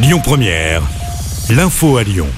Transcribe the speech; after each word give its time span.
Lyon 0.00 0.20
Première, 0.22 0.82
l'info 1.50 1.96
à 1.96 2.04
Lyon. 2.04 2.28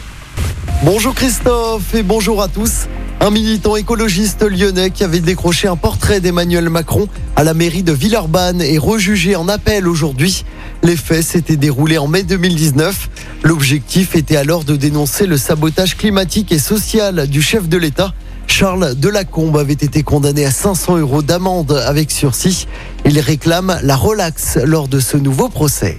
Bonjour 0.82 1.15
Christophe 1.15 1.94
et 1.94 2.02
bonjour 2.02 2.43
à 2.43 2.48
tous. 2.48 2.86
Un 3.21 3.31
militant 3.31 3.77
écologiste 3.77 4.43
lyonnais 4.45 4.88
qui 4.88 5.04
avait 5.04 5.21
décroché 5.21 5.68
un 5.68 5.76
portrait 5.76 6.20
d'Emmanuel 6.20 6.70
Macron 6.70 7.06
à 7.36 7.44
la 7.44 7.52
mairie 7.52 7.82
de 7.82 7.92
Villeurbanne 7.92 8.62
est 8.62 8.78
rejugé 8.78 9.36
en 9.36 9.46
appel 9.46 9.86
aujourd'hui. 9.86 10.46
Les 10.82 10.96
faits 10.96 11.22
s'étaient 11.22 11.58
déroulés 11.58 11.98
en 11.98 12.08
mai 12.08 12.22
2019. 12.22 13.11
L'objectif 13.43 14.16
était 14.16 14.36
alors 14.36 14.64
de 14.64 14.74
dénoncer 14.74 15.27
le 15.27 15.36
sabotage 15.36 15.98
climatique 15.98 16.52
et 16.52 16.58
social 16.58 17.27
du 17.27 17.42
chef 17.42 17.68
de 17.68 17.77
l'État. 17.77 18.14
Charles 18.46 18.95
Delacombe 18.95 19.58
avait 19.58 19.74
été 19.74 20.02
condamné 20.02 20.46
à 20.46 20.50
500 20.50 20.96
euros 20.96 21.20
d'amende 21.20 21.72
avec 21.86 22.11
sursis. 22.11 22.66
Il 23.04 23.20
réclame 23.20 23.79
la 23.82 23.96
relaxe 23.96 24.56
lors 24.64 24.88
de 24.88 24.98
ce 24.98 25.18
nouveau 25.18 25.50
procès. 25.50 25.98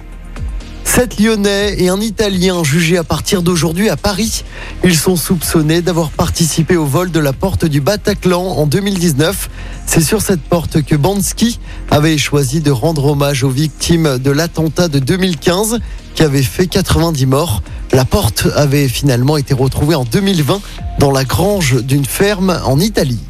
Sept 0.94 1.18
Lyonnais 1.18 1.76
et 1.78 1.88
un 1.88 2.02
Italien 2.02 2.62
jugés 2.62 2.98
à 2.98 3.02
partir 3.02 3.40
d'aujourd'hui 3.40 3.88
à 3.88 3.96
Paris. 3.96 4.44
Ils 4.84 4.94
sont 4.94 5.16
soupçonnés 5.16 5.80
d'avoir 5.80 6.10
participé 6.10 6.76
au 6.76 6.84
vol 6.84 7.10
de 7.10 7.18
la 7.18 7.32
porte 7.32 7.64
du 7.64 7.80
Bataclan 7.80 8.42
en 8.42 8.66
2019. 8.66 9.48
C'est 9.86 10.02
sur 10.02 10.20
cette 10.20 10.42
porte 10.42 10.82
que 10.82 10.94
Bansky 10.94 11.58
avait 11.90 12.18
choisi 12.18 12.60
de 12.60 12.70
rendre 12.70 13.06
hommage 13.06 13.42
aux 13.42 13.48
victimes 13.48 14.18
de 14.18 14.30
l'attentat 14.30 14.88
de 14.88 14.98
2015 14.98 15.78
qui 16.14 16.24
avait 16.24 16.42
fait 16.42 16.66
90 16.66 17.24
morts. 17.24 17.62
La 17.92 18.04
porte 18.04 18.46
avait 18.54 18.86
finalement 18.86 19.38
été 19.38 19.54
retrouvée 19.54 19.94
en 19.94 20.04
2020 20.04 20.60
dans 20.98 21.10
la 21.10 21.24
grange 21.24 21.82
d'une 21.82 22.04
ferme 22.04 22.60
en 22.66 22.78
Italie. 22.78 23.20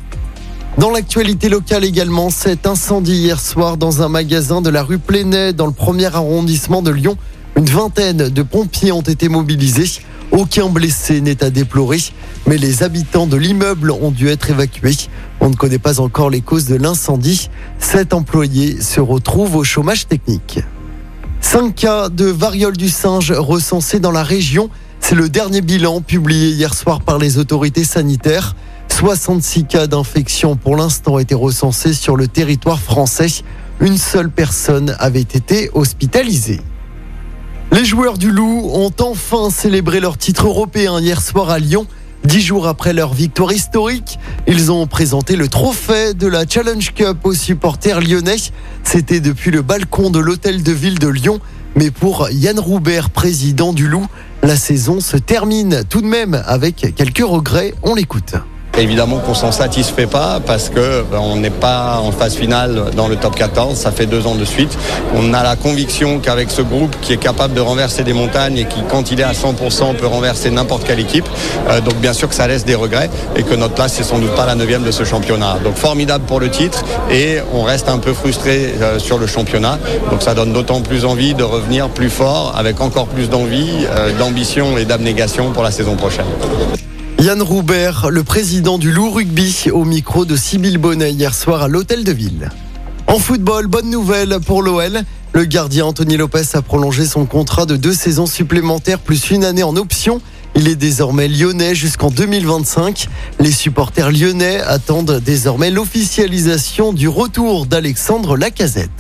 Dans 0.79 0.91
l'actualité 0.91 1.51
locale 1.51 1.85
également, 1.85 2.30
cet 2.30 2.66
incendie 2.66 3.13
hier 3.13 3.38
soir 3.38 3.77
dans 3.77 4.02
un 4.02 4.09
magasin 4.09 4.63
de 4.63 4.71
la 4.71 4.83
rue 4.83 4.99
Plénet 4.99 5.52
dans 5.52 5.66
le 5.66 5.73
premier 5.73 6.07
arrondissement 6.07 6.80
de 6.80 6.91
Lyon. 6.91 7.16
Une 7.56 7.66
vingtaine 7.66 8.29
de 8.29 8.42
pompiers 8.42 8.92
ont 8.92 9.02
été 9.02 9.29
mobilisés. 9.29 10.01
Aucun 10.30 10.70
blessé 10.70 11.20
n'est 11.20 11.45
à 11.45 11.51
déplorer, 11.51 12.01
mais 12.46 12.57
les 12.57 12.82
habitants 12.82 13.27
de 13.27 13.37
l'immeuble 13.37 13.90
ont 13.90 14.10
dû 14.10 14.29
être 14.29 14.49
évacués. 14.49 14.96
On 15.40 15.51
ne 15.51 15.54
connaît 15.54 15.79
pas 15.79 16.01
encore 16.01 16.30
les 16.30 16.40
causes 16.40 16.65
de 16.65 16.77
l'incendie. 16.77 17.51
Sept 17.79 18.15
employés 18.15 18.80
se 18.80 19.01
retrouvent 19.01 19.57
au 19.57 19.65
chômage 19.65 20.07
technique. 20.07 20.60
Cinq 21.43 21.74
cas 21.74 22.09
de 22.09 22.24
variole 22.24 22.77
du 22.79 22.88
singe 22.88 23.32
recensés 23.32 24.01
dans 24.01 24.10
la 24.10 24.23
région. 24.23 24.71
C'est 25.01 25.16
le 25.16 25.29
dernier 25.29 25.60
bilan 25.60 26.01
publié 26.01 26.49
hier 26.49 26.73
soir 26.73 27.02
par 27.02 27.18
les 27.18 27.37
autorités 27.37 27.84
sanitaires. 27.84 28.57
66 28.88 29.65
cas 29.65 29.87
d'infection 29.87 30.57
pour 30.57 30.77
l'instant 30.77 31.18
été 31.18 31.34
recensés 31.34 31.93
sur 31.93 32.16
le 32.16 32.29
territoire 32.29 32.80
français. 32.80 33.43
Une 33.80 33.99
seule 33.99 34.30
personne 34.30 34.96
avait 34.99 35.21
été 35.21 35.71
hospitalisée. 35.74 36.60
Les 37.83 37.88
joueurs 37.88 38.16
du 38.16 38.30
Loup 38.30 38.71
ont 38.73 38.93
enfin 39.01 39.51
célébré 39.51 39.99
leur 39.99 40.16
titre 40.16 40.47
européen 40.47 41.01
hier 41.01 41.21
soir 41.21 41.51
à 41.51 41.59
Lyon. 41.59 41.89
Dix 42.23 42.41
jours 42.41 42.69
après 42.69 42.93
leur 42.93 43.13
victoire 43.13 43.52
historique, 43.52 44.21
ils 44.47 44.71
ont 44.71 44.87
présenté 44.87 45.35
le 45.35 45.49
trophée 45.49 46.15
de 46.15 46.29
la 46.29 46.47
Challenge 46.49 46.95
Cup 46.95 47.16
aux 47.24 47.35
supporters 47.35 48.01
lyonnais. 48.01 48.37
C'était 48.85 49.19
depuis 49.19 49.51
le 49.51 49.63
balcon 49.63 50.11
de 50.11 50.21
l'hôtel 50.21 50.63
de 50.63 50.71
ville 50.71 51.01
de 51.01 51.09
Lyon. 51.09 51.41
Mais 51.74 51.91
pour 51.91 52.30
Yann 52.30 52.61
Roubert, 52.61 53.11
président 53.11 53.73
du 53.73 53.89
Loup, 53.89 54.07
la 54.45 54.55
saison 54.55 55.01
se 55.01 55.17
termine 55.17 55.83
tout 55.89 56.02
de 56.02 56.07
même 56.07 56.41
avec 56.46 56.95
quelques 56.95 57.27
regrets. 57.27 57.74
On 57.83 57.96
l'écoute. 57.96 58.37
Évidemment 58.78 59.18
qu'on 59.18 59.34
s'en 59.34 59.52
satisfait 59.52 60.06
pas 60.06 60.40
parce 60.45 60.70
que 60.70 61.04
ben, 61.10 61.18
on 61.20 61.37
n'est 61.37 61.51
pas 61.51 62.01
en 62.02 62.10
phase 62.10 62.34
finale 62.34 62.84
dans 62.96 63.06
le 63.06 63.16
top 63.16 63.34
14, 63.34 63.76
ça 63.76 63.92
fait 63.92 64.06
deux 64.06 64.26
ans 64.26 64.34
de 64.34 64.47
suite. 64.47 64.76
On 65.15 65.34
a 65.34 65.42
la 65.42 65.56
conviction 65.56 66.20
qu'avec 66.20 66.50
ce 66.50 66.62
groupe 66.62 66.97
qui 67.03 67.12
est 67.12 67.19
capable 67.19 67.53
de 67.53 67.60
renverser 67.60 68.03
des 68.03 68.15
montagnes 68.15 68.56
et 68.56 68.65
qui 68.65 68.81
quand 68.88 69.10
il 69.10 69.20
est 69.20 69.25
à 69.25 69.32
100% 69.32 69.97
peut 69.97 70.06
renverser 70.06 70.50
n'importe 70.50 70.84
quelle 70.84 71.00
équipe, 71.00 71.28
euh, 71.69 71.82
donc 71.82 71.97
bien 71.97 72.15
sûr 72.15 72.31
que 72.31 72.34
ça 72.34 72.48
laisse 72.48 72.65
des 72.65 72.75
regrets 72.75 73.10
et 73.37 73.43
que 73.43 73.54
notre 73.54 73.75
place 73.75 73.93
c'est 73.93 74.04
sans 74.04 74.19
doute 74.19 74.34
pas 74.34 74.47
la 74.47 74.54
neuvième 74.54 74.84
de 74.84 74.91
ce 74.91 75.04
championnat. 75.04 75.59
Donc 75.62 75.77
formidable 75.77 76.25
pour 76.25 76.41
le 76.41 76.49
titre 76.49 76.82
et 77.11 77.41
on 77.53 77.65
reste 77.65 77.91
un 77.91 77.99
peu 77.99 78.15
frustré 78.15 78.75
euh, 78.81 78.99
sur 78.99 79.19
le 79.19 79.27
championnat. 79.27 79.78
Donc 80.11 80.22
ça 80.22 80.32
donne 80.32 80.55
d'autant 80.55 80.81
plus 80.81 81.05
envie 81.05 81.34
de 81.34 81.44
revenir 81.44 81.91
plus 81.91 82.11
fort 82.11 82.55
avec 82.56 82.81
encore 82.81 83.06
plus 83.06 83.28
d'envie, 83.28 83.87
euh, 83.91 84.16
d'ambition 84.19 84.78
et 84.78 84.87
d'abnégation 84.87 85.53
pour 85.53 85.62
la 85.62 85.71
saison 85.71 85.94
prochaine. 85.97 86.25
Yann 87.22 87.41
Roubert, 87.41 88.10
le 88.10 88.25
président 88.25 88.78
du 88.78 88.91
Loup 88.91 89.12
Rugby, 89.12 89.69
au 89.72 89.84
micro 89.84 90.25
de 90.25 90.34
Sybille 90.34 90.77
Bonnet 90.77 91.12
hier 91.12 91.37
soir 91.37 91.62
à 91.62 91.69
l'Hôtel 91.69 92.03
de 92.03 92.10
Ville. 92.10 92.50
En 93.06 93.21
football, 93.21 93.69
bonne 93.69 93.88
nouvelle 93.88 94.41
pour 94.44 94.60
l'OL. 94.60 95.03
Le 95.32 95.44
gardien 95.44 95.84
Anthony 95.84 96.16
Lopez 96.16 96.43
a 96.55 96.62
prolongé 96.62 97.06
son 97.06 97.25
contrat 97.25 97.65
de 97.65 97.77
deux 97.77 97.94
saisons 97.94 98.27
supplémentaires 98.27 98.99
plus 98.99 99.31
une 99.31 99.44
année 99.44 99.62
en 99.62 99.77
option. 99.77 100.21
Il 100.56 100.66
est 100.66 100.75
désormais 100.75 101.28
lyonnais 101.28 101.77
jusqu'en 101.77 102.11
2025. 102.11 103.06
Les 103.38 103.53
supporters 103.53 104.11
lyonnais 104.11 104.61
attendent 104.61 105.21
désormais 105.25 105.71
l'officialisation 105.71 106.93
du 106.93 107.06
retour 107.06 107.66
d'Alexandre 107.66 108.37
Lacazette. 108.37 108.91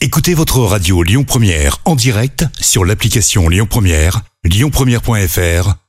Écoutez 0.00 0.32
votre 0.32 0.60
radio 0.60 1.02
Lyon 1.02 1.24
Première 1.24 1.76
en 1.84 1.94
direct 1.94 2.46
sur 2.58 2.86
l'application 2.86 3.50
Lyon 3.50 3.66
Première, 3.68 4.22
lyonpremière.fr 4.44 5.74